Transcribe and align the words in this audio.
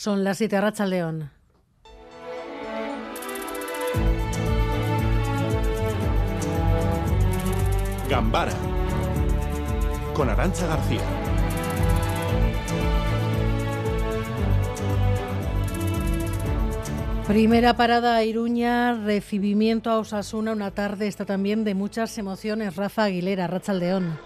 Son 0.00 0.22
las 0.22 0.38
7 0.38 0.60
Racha 0.60 0.86
León. 0.86 1.28
Gambara 8.08 8.52
con 10.14 10.30
Arancha 10.30 10.68
García. 10.68 11.00
Primera 17.26 17.74
parada 17.74 18.18
a 18.18 18.22
Iruña, 18.22 18.94
recibimiento 19.04 19.90
a 19.90 19.98
Osasuna, 19.98 20.52
una 20.52 20.70
tarde 20.70 21.08
está 21.08 21.24
también 21.24 21.64
de 21.64 21.74
muchas 21.74 22.16
emociones. 22.18 22.76
Rafa 22.76 23.02
Aguilera, 23.02 23.48
Rachaldeón. 23.48 24.16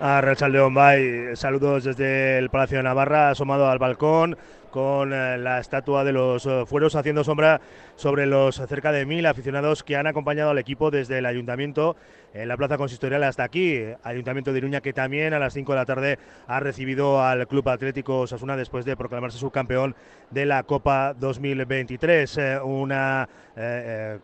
A 0.00 0.20
Rachaldeón, 0.20 0.74
bye. 0.74 1.34
Saludos 1.34 1.84
desde 1.84 2.36
el 2.36 2.50
Palacio 2.50 2.76
de 2.76 2.82
Navarra, 2.82 3.30
asomado 3.30 3.70
al 3.70 3.78
balcón 3.78 4.36
con 4.74 5.12
eh, 5.12 5.38
la 5.38 5.60
estatua 5.60 6.02
de 6.02 6.10
los 6.10 6.46
eh, 6.46 6.64
fueros 6.66 6.96
haciendo 6.96 7.22
sombra 7.22 7.60
sobre 7.94 8.26
los 8.26 8.56
cerca 8.56 8.90
de 8.90 9.06
mil 9.06 9.24
aficionados 9.24 9.84
que 9.84 9.94
han 9.94 10.08
acompañado 10.08 10.50
al 10.50 10.58
equipo 10.58 10.90
desde 10.90 11.18
el 11.18 11.26
ayuntamiento 11.26 11.94
en 12.32 12.48
la 12.48 12.56
plaza 12.56 12.76
consistorial 12.76 13.22
hasta 13.22 13.44
aquí. 13.44 13.84
Ayuntamiento 14.02 14.52
de 14.52 14.58
Iruña 14.58 14.80
que 14.80 14.92
también 14.92 15.32
a 15.32 15.38
las 15.38 15.54
5 15.54 15.70
de 15.70 15.78
la 15.78 15.86
tarde 15.86 16.18
ha 16.48 16.58
recibido 16.58 17.22
al 17.22 17.46
Club 17.46 17.68
Atlético 17.68 18.26
Sasuna 18.26 18.56
después 18.56 18.84
de 18.84 18.96
proclamarse 18.96 19.38
subcampeón 19.38 19.94
de 20.32 20.44
la 20.44 20.64
Copa 20.64 21.14
2023. 21.14 22.38
Eh, 22.38 22.58
una 22.60 23.28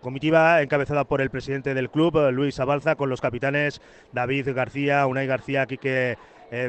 comitiva 0.01 0.61
encabezada 0.63 1.05
por 1.05 1.21
el 1.21 1.31
presidente 1.31 1.75
del 1.75 1.91
club, 1.91 2.33
Luis 2.33 2.59
Abalza, 2.59 2.97
con 2.97 3.09
los 3.09 3.21
capitanes 3.21 3.81
David 4.11 4.49
García, 4.53 5.07
Unai 5.07 5.29
García, 5.29 5.67
Quique 5.67 6.19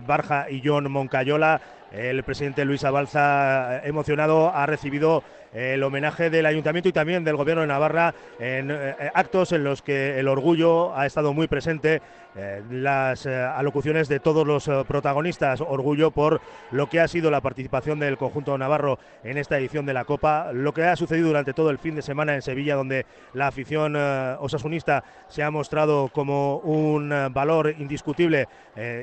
Barja 0.06 0.52
y 0.52 0.62
John 0.64 0.92
Moncayola. 0.92 1.60
El 1.92 2.24
presidente 2.24 2.64
Luis 2.64 2.84
Abalza, 2.86 3.78
eh, 3.78 3.82
emocionado, 3.86 4.50
ha 4.54 4.66
recibido 4.66 5.24
el 5.54 5.84
homenaje 5.84 6.30
del 6.30 6.46
ayuntamiento 6.46 6.90
y 6.90 6.94
también 6.94 7.24
del 7.24 7.36
gobierno 7.36 7.62
de 7.62 7.68
Navarra 7.68 8.14
en 8.40 8.72
eh, 8.72 8.96
actos 9.14 9.52
en 9.52 9.64
los 9.64 9.82
que 9.82 10.20
el 10.20 10.28
orgullo 10.28 10.96
ha 10.96 11.06
estado 11.06 11.34
muy 11.34 11.48
presente 11.48 12.02
eh, 12.36 12.62
las 12.72 13.26
eh, 13.26 13.36
alocuciones 13.36 14.08
de 14.08 14.20
todos 14.20 14.48
los 14.48 14.70
protagonistas. 14.86 15.62
Orgullo 15.62 16.12
por 16.12 16.42
lo 16.72 16.88
que 16.88 17.02
ha 17.02 17.08
sido 17.08 17.30
la 17.30 17.42
participación 17.42 18.00
del 18.00 18.18
conjunto 18.18 18.58
navarro 18.58 19.00
en 19.24 19.38
esta 19.38 19.58
edición 19.58 19.86
de 19.86 19.94
la 19.94 20.06
Copa, 20.06 20.52
lo 20.54 20.74
que 20.74 20.84
ha 20.84 20.96
sucedido 20.96 21.28
durante 21.28 21.54
todo 21.54 21.70
el 21.70 21.78
fin 21.78 21.96
de 21.96 22.02
semana 22.02 22.36
en 22.36 22.42
Sevilla, 22.42 22.76
donde 22.76 23.06
la 23.34 23.48
afición 23.48 23.96
osasunista 23.96 25.04
se 25.28 25.44
ha 25.44 25.52
mostrado 25.52 26.10
como 26.10 26.58
un 26.58 27.10
valor 27.34 27.76
indiscutible, 27.78 28.48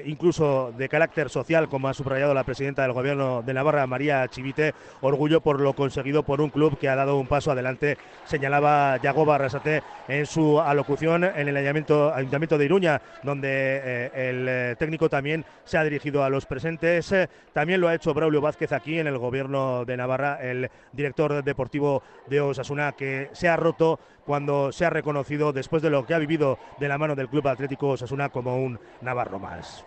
incluso 0.04 0.72
de 0.76 0.88
carácter 0.88 1.28
social, 1.28 1.68
como 1.68 1.88
ha 1.88 1.94
subrayado 1.94 2.34
la 2.34 2.44
presidenta 2.44 2.82
del 2.82 2.92
gobierno 2.92 3.42
de 3.42 3.54
Navarra, 3.54 3.86
María 3.86 4.26
Chivite. 4.28 4.74
Orgullo 5.00 5.40
por 5.40 5.60
lo 5.60 5.74
conseguido 5.74 6.22
por 6.22 6.37
un 6.40 6.50
club 6.50 6.78
que 6.78 6.88
ha 6.88 6.96
dado 6.96 7.18
un 7.18 7.26
paso 7.26 7.50
adelante, 7.50 7.98
señalaba 8.24 8.96
Yagoba 8.98 9.36
Arrasate 9.36 9.82
en 10.08 10.26
su 10.26 10.60
alocución 10.60 11.24
en 11.24 11.48
el 11.48 11.56
ayuntamiento 11.56 12.58
de 12.58 12.64
Iruña 12.64 13.00
donde 13.22 13.48
eh, 13.50 14.10
el 14.14 14.48
eh, 14.48 14.76
técnico 14.78 15.08
también 15.08 15.44
se 15.64 15.78
ha 15.78 15.84
dirigido 15.84 16.24
a 16.24 16.30
los 16.30 16.46
presentes. 16.46 17.10
Eh, 17.12 17.28
también 17.52 17.80
lo 17.80 17.88
ha 17.88 17.94
hecho 17.94 18.14
Braulio 18.14 18.40
Vázquez 18.40 18.72
aquí 18.72 18.98
en 18.98 19.06
el 19.06 19.18
gobierno 19.18 19.84
de 19.84 19.96
Navarra, 19.96 20.38
el 20.40 20.70
director 20.92 21.42
deportivo 21.42 22.02
de 22.26 22.40
Osasuna, 22.40 22.92
que 22.92 23.30
se 23.32 23.48
ha 23.48 23.56
roto 23.56 23.98
cuando 24.24 24.72
se 24.72 24.84
ha 24.84 24.90
reconocido 24.90 25.52
después 25.52 25.82
de 25.82 25.90
lo 25.90 26.04
que 26.04 26.14
ha 26.14 26.18
vivido 26.18 26.58
de 26.78 26.88
la 26.88 26.98
mano 26.98 27.14
del 27.14 27.28
Club 27.28 27.48
Atlético 27.48 27.88
Osasuna 27.90 28.28
como 28.28 28.56
un 28.56 28.78
navarro 29.00 29.38
más. 29.38 29.84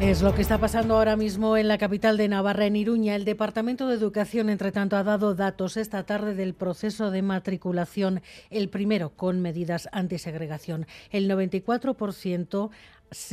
Es 0.00 0.22
lo 0.22 0.34
que 0.34 0.40
está 0.40 0.56
pasando 0.56 0.96
ahora 0.96 1.14
mismo 1.14 1.58
en 1.58 1.68
la 1.68 1.76
capital 1.76 2.16
de 2.16 2.26
Navarra, 2.26 2.64
en 2.64 2.74
Iruña. 2.74 3.14
El 3.14 3.26
Departamento 3.26 3.86
de 3.86 3.96
Educación, 3.96 4.48
entre 4.48 4.72
tanto, 4.72 4.96
ha 4.96 5.04
dado 5.04 5.34
datos 5.34 5.76
esta 5.76 6.04
tarde 6.04 6.34
del 6.34 6.54
proceso 6.54 7.10
de 7.10 7.20
matriculación, 7.20 8.22
el 8.48 8.70
primero 8.70 9.10
con 9.10 9.42
medidas 9.42 9.90
antisegregación. 9.92 10.86
El 11.10 11.28
94% 11.28 12.70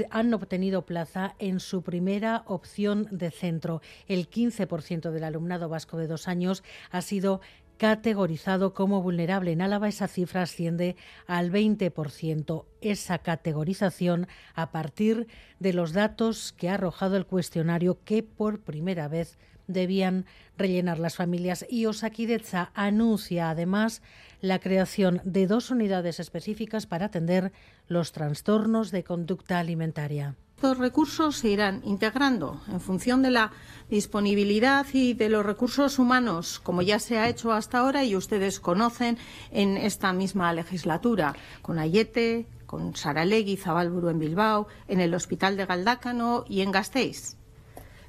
han 0.10 0.34
obtenido 0.34 0.86
plaza 0.86 1.36
en 1.40 1.62
su 1.62 1.84
primera 1.84 2.44
opción 2.48 3.08
de 3.12 3.32
centro. 3.32 3.82
El 4.10 4.30
15% 4.30 5.12
del 5.12 5.24
alumnado 5.24 5.70
vasco 5.70 5.98
de 5.98 6.08
dos 6.08 6.28
años 6.28 6.64
ha 6.92 7.02
sido 7.02 7.40
categorizado 7.78 8.74
como 8.74 9.02
vulnerable. 9.02 9.52
En 9.52 9.62
Álava 9.62 9.88
esa 9.88 10.08
cifra 10.08 10.44
asciende 10.44 10.96
al 11.26 11.52
20%. 11.52 12.66
Esa 12.82 13.20
categorización 13.20 14.28
a 14.54 14.72
partir 14.72 15.28
de 15.60 15.74
los 15.74 15.94
datos 15.94 16.54
que 16.54 16.70
ha 16.70 16.76
arrojado 16.76 17.18
el 17.18 17.26
cuestionario 17.26 18.00
que 18.04 18.24
por 18.24 18.62
primera 18.62 19.08
vez 19.08 19.38
debían 19.68 20.26
rellenar 20.58 21.00
las 21.00 21.16
familias. 21.16 21.66
Y 21.70 21.86
Osakidecha 21.86 22.72
anuncia 22.74 23.50
además 23.50 24.02
la 24.42 24.60
creación 24.60 25.22
de 25.24 25.48
dos 25.48 25.72
unidades 25.72 26.20
específicas 26.20 26.86
para 26.86 27.08
atender 27.08 27.52
los 27.88 28.12
trastornos 28.12 28.92
de 28.92 29.04
conducta 29.04 29.60
alimentaria. 29.60 30.36
Estos 30.58 30.80
recursos 30.80 31.38
se 31.38 31.50
irán 31.50 31.84
integrando 31.86 32.60
en 32.68 32.82
función 32.82 33.22
de 33.22 33.30
la 33.30 33.52
disponibilidad 33.92 34.88
y 34.92 35.14
de 35.14 35.30
los 35.30 35.46
recursos 35.46 36.00
humanos, 36.00 36.58
como 36.58 36.82
ya 36.82 36.98
se 36.98 37.20
ha 37.20 37.30
hecho 37.30 37.52
hasta 37.52 37.78
ahora 37.78 38.04
y 38.04 38.16
ustedes 38.16 38.60
conocen 38.60 39.20
en 39.52 39.78
esta 39.78 40.14
misma 40.14 40.52
legislatura, 40.54 41.36
con 41.62 41.78
Ayete, 41.78 42.48
con 42.66 42.96
Saralegui, 42.96 43.56
Zabalburu 43.56 44.10
en 44.10 44.18
Bilbao, 44.18 44.68
en 44.88 45.00
el 45.00 45.14
Hospital 45.14 45.58
de 45.58 45.68
Galdácano 45.68 46.44
y 46.50 46.62
en 46.62 46.72
Gasteiz. 46.72 47.38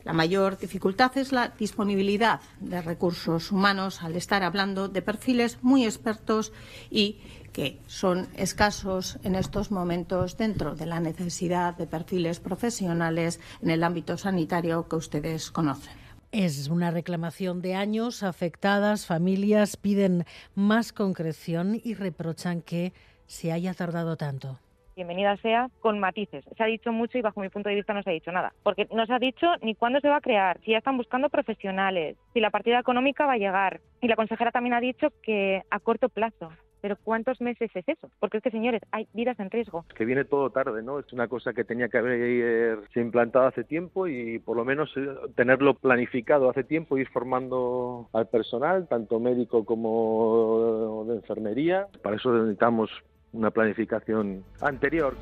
La 0.08 0.14
mayor 0.14 0.56
dificultad 0.56 1.18
es 1.18 1.32
la 1.32 1.48
disponibilidad 1.48 2.40
de 2.60 2.80
recursos 2.80 3.52
humanos 3.52 4.02
al 4.02 4.16
estar 4.16 4.42
hablando 4.42 4.88
de 4.88 5.02
perfiles 5.02 5.58
muy 5.60 5.84
expertos 5.84 6.50
y 6.88 7.18
que 7.52 7.78
son 7.88 8.26
escasos 8.34 9.18
en 9.22 9.34
estos 9.34 9.70
momentos 9.70 10.38
dentro 10.38 10.74
de 10.74 10.86
la 10.86 10.98
necesidad 10.98 11.76
de 11.76 11.86
perfiles 11.86 12.40
profesionales 12.40 13.38
en 13.60 13.68
el 13.68 13.84
ámbito 13.84 14.16
sanitario 14.16 14.88
que 14.88 14.96
ustedes 14.96 15.50
conocen. 15.50 15.92
Es 16.32 16.68
una 16.68 16.90
reclamación 16.90 17.60
de 17.60 17.74
años. 17.74 18.22
Afectadas, 18.22 19.04
familias 19.04 19.76
piden 19.76 20.24
más 20.54 20.94
concreción 20.94 21.78
y 21.84 21.92
reprochan 21.92 22.62
que 22.62 22.94
se 23.26 23.52
haya 23.52 23.74
tardado 23.74 24.16
tanto 24.16 24.58
bienvenida 24.98 25.36
sea, 25.36 25.68
con 25.78 26.00
matices. 26.00 26.44
Se 26.56 26.62
ha 26.62 26.66
dicho 26.66 26.90
mucho 26.92 27.18
y 27.18 27.22
bajo 27.22 27.40
mi 27.40 27.48
punto 27.50 27.68
de 27.68 27.76
vista 27.76 27.94
no 27.94 28.02
se 28.02 28.10
ha 28.10 28.12
dicho 28.12 28.32
nada. 28.32 28.52
Porque 28.64 28.88
no 28.92 29.06
se 29.06 29.12
ha 29.12 29.20
dicho 29.20 29.46
ni 29.62 29.76
cuándo 29.76 30.00
se 30.00 30.08
va 30.08 30.16
a 30.16 30.20
crear, 30.20 30.58
si 30.64 30.72
ya 30.72 30.78
están 30.78 30.96
buscando 30.96 31.28
profesionales, 31.28 32.16
si 32.34 32.40
la 32.40 32.50
partida 32.50 32.80
económica 32.80 33.24
va 33.24 33.34
a 33.34 33.38
llegar. 33.38 33.80
Y 34.00 34.08
la 34.08 34.16
consejera 34.16 34.50
también 34.50 34.74
ha 34.74 34.80
dicho 34.80 35.12
que 35.22 35.62
a 35.70 35.78
corto 35.78 36.08
plazo. 36.08 36.50
Pero 36.80 36.96
¿cuántos 37.02 37.40
meses 37.40 37.70
es 37.74 37.88
eso? 37.88 38.08
Porque 38.20 38.36
es 38.36 38.42
que, 38.42 38.50
señores, 38.50 38.82
hay 38.92 39.08
vidas 39.12 39.38
en 39.40 39.50
riesgo. 39.50 39.84
Que 39.96 40.04
viene 40.04 40.24
todo 40.24 40.50
tarde, 40.50 40.82
¿no? 40.82 41.00
Es 41.00 41.12
una 41.12 41.26
cosa 41.26 41.52
que 41.52 41.64
tenía 41.64 41.88
que 41.88 41.98
haberse 41.98 43.00
implantado 43.00 43.46
hace 43.46 43.64
tiempo 43.64 44.06
y 44.06 44.38
por 44.38 44.56
lo 44.56 44.64
menos 44.64 44.92
eh, 44.96 45.08
tenerlo 45.34 45.74
planificado 45.74 46.48
hace 46.48 46.62
tiempo, 46.62 46.96
ir 46.96 47.08
formando 47.08 48.08
al 48.12 48.28
personal, 48.28 48.86
tanto 48.86 49.18
médico 49.18 49.64
como 49.64 51.04
de 51.08 51.16
enfermería. 51.16 51.88
Para 52.02 52.16
eso 52.16 52.32
necesitamos 52.32 52.90
una 53.32 53.50
planificación 53.50 54.44
anterior. 54.60 55.16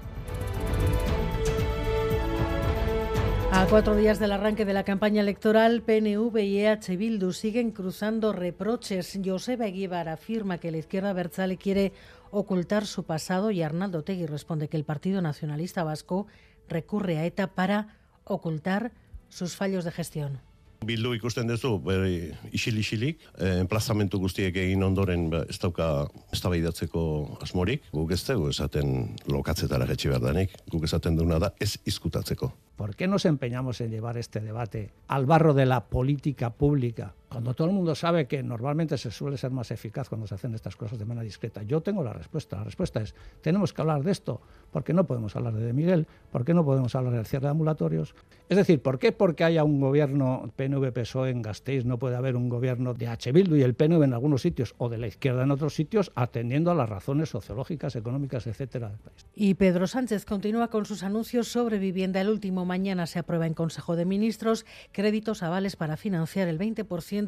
A 3.52 3.64
cuatro 3.66 3.96
días 3.96 4.18
del 4.18 4.32
arranque 4.32 4.64
de 4.64 4.74
la 4.74 4.84
campaña 4.84 5.22
electoral, 5.22 5.80
PNV 5.80 6.36
y 6.40 6.58
EH 6.60 6.96
Bildu 6.96 7.32
siguen 7.32 7.70
cruzando 7.70 8.32
reproches. 8.32 9.18
Joseba 9.24 9.66
Eguíbar 9.66 10.08
afirma 10.08 10.58
que 10.58 10.70
la 10.70 10.76
izquierda 10.76 11.12
Berzale 11.12 11.56
quiere 11.56 11.92
ocultar 12.30 12.84
su 12.84 13.04
pasado 13.04 13.50
y 13.50 13.62
Arnaldo 13.62 14.04
Tegui 14.04 14.26
responde 14.26 14.68
que 14.68 14.76
el 14.76 14.84
Partido 14.84 15.22
Nacionalista 15.22 15.84
Vasco 15.84 16.26
recurre 16.68 17.18
a 17.18 17.24
ETA 17.24 17.54
para 17.54 17.96
ocultar 18.24 18.92
sus 19.28 19.56
fallos 19.56 19.84
de 19.84 19.92
gestión. 19.92 20.45
Bildu 20.84 21.14
ikusten 21.16 21.48
duzu, 21.48 21.76
bere 21.82 22.10
isil-isilik, 22.52 23.18
eh, 23.38 23.60
enplazamentu 23.62 24.18
guztiek 24.20 24.56
egin 24.56 24.82
ondoren 24.82 25.30
ba, 25.30 25.44
ez 25.48 25.58
dauka 25.62 26.06
eztabaidatzeko 26.32 27.02
asmorik, 27.42 27.88
guk 27.92 28.12
ez 28.12 28.22
dugu 28.26 28.50
esaten 28.50 29.16
lokatzetara 29.26 29.86
getxi 29.86 30.12
berdanik, 30.12 30.52
guk 30.70 30.84
esaten 30.84 31.16
duna 31.16 31.38
da 31.38 31.52
ez 31.60 31.76
izkutatzeko. 31.84 32.52
¿Por 32.76 32.94
qué 32.94 33.06
nos 33.08 33.24
empeñamos 33.24 33.80
en 33.80 33.90
llevar 33.90 34.18
este 34.18 34.40
debate 34.40 34.90
al 35.08 35.24
barro 35.24 35.54
de 35.54 35.64
la 35.64 35.86
política 35.86 36.50
pública 36.50 37.14
cuando 37.28 37.54
todo 37.54 37.66
el 37.68 37.74
mundo 37.74 37.94
sabe 37.94 38.26
que 38.26 38.42
normalmente 38.42 38.96
se 38.96 39.10
suele 39.10 39.36
ser 39.36 39.50
más 39.50 39.70
eficaz 39.70 40.08
cuando 40.08 40.26
se 40.26 40.34
hacen 40.34 40.54
estas 40.54 40.76
cosas 40.76 40.98
de 40.98 41.04
manera 41.04 41.24
discreta. 41.24 41.62
Yo 41.62 41.80
tengo 41.80 42.02
la 42.04 42.12
respuesta. 42.12 42.56
La 42.56 42.64
respuesta 42.64 43.00
es, 43.00 43.14
tenemos 43.40 43.72
que 43.72 43.82
hablar 43.82 44.02
de 44.02 44.12
esto. 44.12 44.40
¿Por 44.70 44.84
qué 44.84 44.92
no 44.92 45.04
podemos 45.06 45.34
hablar 45.34 45.54
de, 45.54 45.72
Miguel? 45.72 46.06
¿Por 46.30 46.44
qué 46.44 46.54
no 46.54 46.64
podemos 46.64 46.94
hablar 46.94 47.14
del 47.14 47.26
cierre 47.26 47.46
de 47.46 47.50
ambulatorios? 47.50 48.14
Es 48.48 48.56
decir, 48.56 48.80
¿por 48.80 48.98
qué 48.98 49.10
porque 49.10 49.42
haya 49.44 49.64
un 49.64 49.80
gobierno 49.80 50.52
PNV-PSOE 50.56 51.30
en 51.30 51.42
Gasteiz 51.42 51.84
no 51.84 51.98
puede 51.98 52.16
haber 52.16 52.36
un 52.36 52.48
gobierno 52.48 52.94
de 52.94 53.08
H. 53.08 53.32
Bildu 53.32 53.56
y 53.56 53.62
el 53.62 53.74
PNV 53.74 54.04
en 54.04 54.14
algunos 54.14 54.42
sitios 54.42 54.74
o 54.78 54.88
de 54.88 54.98
la 54.98 55.08
izquierda 55.08 55.42
en 55.42 55.50
otros 55.50 55.74
sitios 55.74 56.12
atendiendo 56.14 56.70
a 56.70 56.74
las 56.74 56.88
razones 56.88 57.30
sociológicas, 57.30 57.96
económicas, 57.96 58.46
etcétera 58.46 58.90
del 58.90 58.98
país? 58.98 59.26
Y 59.34 59.54
Pedro 59.54 59.86
Sánchez 59.86 60.24
continúa 60.24 60.68
con 60.68 60.86
sus 60.86 61.02
anuncios 61.02 61.48
sobre 61.48 61.78
vivienda. 61.78 62.20
El 62.20 62.28
último 62.28 62.64
mañana 62.64 63.06
se 63.06 63.18
aprueba 63.18 63.46
en 63.46 63.54
Consejo 63.54 63.96
de 63.96 64.04
Ministros 64.04 64.64
créditos 64.92 65.42
avales 65.42 65.76
para 65.76 65.96
financiar 65.96 66.48
el 66.48 66.58
20% 66.58 67.25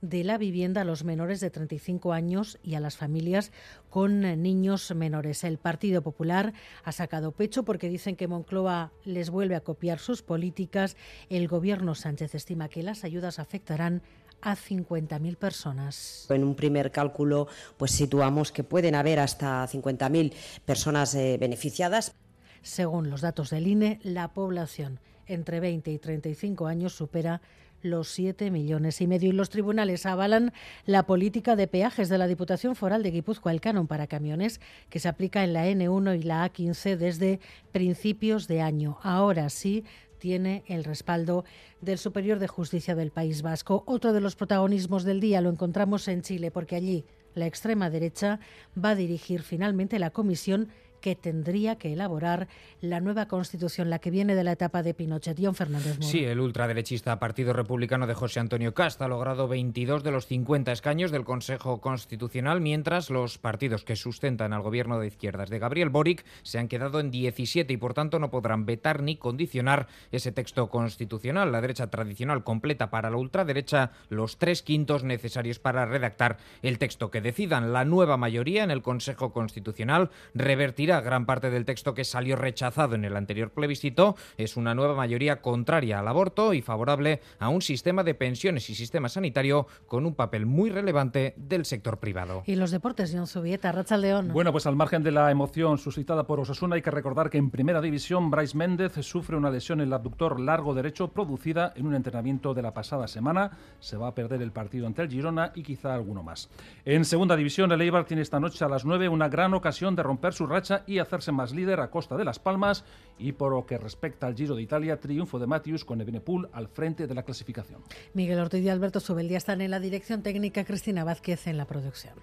de 0.00 0.24
la 0.24 0.38
vivienda 0.38 0.82
a 0.82 0.84
los 0.84 1.04
menores 1.04 1.40
de 1.40 1.50
35 1.50 2.12
años 2.12 2.58
y 2.62 2.74
a 2.74 2.80
las 2.80 2.96
familias 2.96 3.52
con 3.90 4.20
niños 4.42 4.94
menores. 4.94 5.44
El 5.44 5.58
Partido 5.58 6.02
Popular 6.02 6.52
ha 6.84 6.92
sacado 6.92 7.32
pecho 7.32 7.64
porque 7.64 7.88
dicen 7.88 8.16
que 8.16 8.28
Moncloa 8.28 8.92
les 9.04 9.30
vuelve 9.30 9.54
a 9.54 9.60
copiar 9.60 9.98
sus 9.98 10.22
políticas. 10.22 10.96
El 11.28 11.48
gobierno 11.48 11.94
Sánchez 11.94 12.34
estima 12.34 12.68
que 12.68 12.82
las 12.82 13.04
ayudas 13.04 13.38
afectarán 13.38 14.02
a 14.40 14.56
50.000 14.56 15.36
personas. 15.36 16.26
En 16.28 16.44
un 16.44 16.54
primer 16.54 16.90
cálculo, 16.90 17.48
pues 17.78 17.92
situamos 17.92 18.52
que 18.52 18.62
pueden 18.62 18.94
haber 18.94 19.18
hasta 19.18 19.66
50.000 19.66 20.32
personas 20.66 21.14
eh, 21.14 21.38
beneficiadas. 21.40 22.14
Según 22.62 23.10
los 23.10 23.22
datos 23.22 23.50
del 23.50 23.66
INE, 23.66 24.00
la 24.02 24.28
población 24.28 25.00
entre 25.26 25.60
20 25.60 25.90
y 25.90 25.98
35 25.98 26.66
años 26.66 26.94
supera 26.94 27.40
los 27.84 28.08
7 28.08 28.50
millones 28.50 29.00
y 29.00 29.06
medio. 29.06 29.28
Y 29.28 29.32
los 29.32 29.50
tribunales 29.50 30.06
avalan 30.06 30.52
la 30.86 31.06
política 31.06 31.54
de 31.54 31.68
peajes 31.68 32.08
de 32.08 32.18
la 32.18 32.26
Diputación 32.26 32.74
Foral 32.74 33.02
de 33.02 33.10
Guipúzcoa, 33.10 33.52
el 33.52 33.60
canon 33.60 33.86
para 33.86 34.06
camiones, 34.06 34.60
que 34.88 34.98
se 34.98 35.08
aplica 35.08 35.44
en 35.44 35.52
la 35.52 35.68
N1 35.68 36.18
y 36.18 36.22
la 36.22 36.50
A15 36.50 36.96
desde 36.96 37.40
principios 37.72 38.48
de 38.48 38.60
año. 38.60 38.98
Ahora 39.02 39.50
sí 39.50 39.84
tiene 40.18 40.64
el 40.66 40.84
respaldo 40.84 41.44
del 41.82 41.98
Superior 41.98 42.38
de 42.38 42.48
Justicia 42.48 42.94
del 42.94 43.10
País 43.10 43.42
Vasco. 43.42 43.84
Otro 43.86 44.12
de 44.12 44.22
los 44.22 44.36
protagonismos 44.36 45.04
del 45.04 45.20
día 45.20 45.42
lo 45.42 45.50
encontramos 45.50 46.08
en 46.08 46.22
Chile, 46.22 46.50
porque 46.50 46.76
allí 46.76 47.04
la 47.34 47.46
extrema 47.46 47.90
derecha 47.90 48.40
va 48.82 48.90
a 48.90 48.94
dirigir 48.94 49.42
finalmente 49.42 49.98
la 49.98 50.10
comisión 50.10 50.68
que 51.04 51.14
tendría 51.14 51.76
que 51.76 51.92
elaborar 51.92 52.48
la 52.80 52.98
nueva 52.98 53.28
constitución, 53.28 53.90
la 53.90 53.98
que 53.98 54.10
viene 54.10 54.34
de 54.34 54.42
la 54.42 54.52
etapa 54.52 54.82
de 54.82 54.94
Pinochet. 54.94 55.36
John 55.38 55.54
Fernández 55.54 55.98
Moro. 55.98 56.08
Sí, 56.08 56.24
el 56.24 56.40
ultraderechista 56.40 57.18
Partido 57.18 57.52
Republicano 57.52 58.06
de 58.06 58.14
José 58.14 58.40
Antonio 58.40 58.72
Casta 58.72 59.04
ha 59.04 59.08
logrado 59.08 59.46
22 59.46 60.02
de 60.02 60.10
los 60.10 60.26
50 60.26 60.72
escaños 60.72 61.10
del 61.10 61.24
Consejo 61.24 61.82
Constitucional, 61.82 62.62
mientras 62.62 63.10
los 63.10 63.36
partidos 63.36 63.84
que 63.84 63.96
sustentan 63.96 64.54
al 64.54 64.62
gobierno 64.62 64.98
de 64.98 65.08
izquierdas 65.08 65.50
de 65.50 65.58
Gabriel 65.58 65.90
Boric 65.90 66.24
se 66.42 66.58
han 66.58 66.68
quedado 66.68 67.00
en 67.00 67.10
17 67.10 67.70
y 67.70 67.76
por 67.76 67.92
tanto 67.92 68.18
no 68.18 68.30
podrán 68.30 68.64
vetar 68.64 69.02
ni 69.02 69.16
condicionar 69.16 69.88
ese 70.10 70.32
texto 70.32 70.70
constitucional. 70.70 71.52
La 71.52 71.60
derecha 71.60 71.88
tradicional 71.88 72.44
completa 72.44 72.88
para 72.88 73.10
la 73.10 73.18
ultraderecha 73.18 73.90
los 74.08 74.38
tres 74.38 74.62
quintos 74.62 75.04
necesarios 75.04 75.58
para 75.58 75.84
redactar 75.84 76.38
el 76.62 76.78
texto 76.78 77.10
que 77.10 77.20
decidan. 77.20 77.74
La 77.74 77.84
nueva 77.84 78.16
mayoría 78.16 78.64
en 78.64 78.70
el 78.70 78.80
Consejo 78.80 79.34
Constitucional 79.34 80.08
revertirá 80.32 80.93
gran 81.00 81.26
parte 81.26 81.50
del 81.50 81.64
texto 81.64 81.94
que 81.94 82.04
salió 82.04 82.36
rechazado 82.36 82.94
en 82.94 83.04
el 83.04 83.16
anterior 83.16 83.50
plebiscito. 83.50 84.16
Es 84.36 84.56
una 84.56 84.74
nueva 84.74 84.94
mayoría 84.94 85.40
contraria 85.40 85.98
al 85.98 86.08
aborto 86.08 86.54
y 86.54 86.62
favorable 86.62 87.20
a 87.38 87.48
un 87.48 87.62
sistema 87.62 88.04
de 88.04 88.14
pensiones 88.14 88.70
y 88.70 88.74
sistema 88.74 89.08
sanitario 89.08 89.66
con 89.86 90.06
un 90.06 90.14
papel 90.14 90.46
muy 90.46 90.70
relevante 90.70 91.34
del 91.36 91.64
sector 91.64 91.98
privado. 91.98 92.42
Y 92.46 92.56
los 92.56 92.70
deportes, 92.70 93.12
John 93.14 93.26
Subieta, 93.26 93.72
Racha 93.72 93.96
León. 93.96 94.30
Bueno, 94.32 94.52
pues 94.52 94.66
al 94.66 94.76
margen 94.76 95.02
de 95.02 95.10
la 95.10 95.30
emoción 95.30 95.78
suscitada 95.78 96.26
por 96.26 96.40
Osasuna, 96.40 96.76
hay 96.76 96.82
que 96.82 96.90
recordar 96.90 97.30
que 97.30 97.38
en 97.38 97.50
primera 97.50 97.80
división 97.80 98.30
Bryce 98.30 98.56
Méndez 98.56 98.94
sufre 99.02 99.36
una 99.36 99.50
lesión 99.50 99.80
en 99.80 99.88
el 99.88 99.92
abductor 99.92 100.40
largo 100.40 100.74
derecho 100.74 101.08
producida 101.08 101.72
en 101.76 101.86
un 101.86 101.94
entrenamiento 101.94 102.54
de 102.54 102.62
la 102.62 102.74
pasada 102.74 103.08
semana. 103.08 103.50
Se 103.80 103.96
va 103.96 104.08
a 104.08 104.14
perder 104.14 104.42
el 104.42 104.52
partido 104.52 104.86
ante 104.86 105.02
el 105.02 105.10
Girona 105.10 105.52
y 105.54 105.62
quizá 105.62 105.94
alguno 105.94 106.22
más. 106.22 106.48
En 106.84 107.04
segunda 107.04 107.36
división, 107.36 107.72
el 107.72 107.80
Eibar 107.80 108.04
tiene 108.04 108.22
esta 108.22 108.40
noche 108.40 108.64
a 108.64 108.68
las 108.68 108.84
9 108.84 109.08
una 109.08 109.28
gran 109.28 109.54
ocasión 109.54 109.96
de 109.96 110.02
romper 110.02 110.32
su 110.32 110.46
racha 110.46 110.83
y 110.86 110.98
hacerse 110.98 111.32
más 111.32 111.52
líder 111.52 111.80
a 111.80 111.90
costa 111.90 112.16
de 112.16 112.24
Las 112.24 112.38
Palmas 112.38 112.84
y 113.18 113.32
por 113.32 113.52
lo 113.52 113.66
que 113.66 113.78
respecta 113.78 114.26
al 114.26 114.34
Giro 114.34 114.54
de 114.54 114.62
Italia, 114.62 115.00
triunfo 115.00 115.38
de 115.38 115.46
Matthews 115.46 115.84
con 115.84 116.00
Ebenepool 116.00 116.48
al 116.52 116.68
frente 116.68 117.06
de 117.06 117.14
la 117.14 117.22
clasificación. 117.22 117.82
Miguel 118.12 118.38
Ortiz 118.38 118.64
y 118.64 118.68
Alberto 118.68 119.00
Subeldía 119.00 119.38
están 119.38 119.60
en 119.60 119.70
la 119.70 119.80
dirección 119.80 120.22
técnica, 120.22 120.64
Cristina 120.64 121.04
Vázquez 121.04 121.46
en 121.46 121.56
la 121.56 121.66
producción. 121.66 122.14